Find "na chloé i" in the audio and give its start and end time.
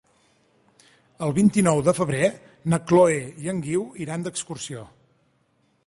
2.75-3.53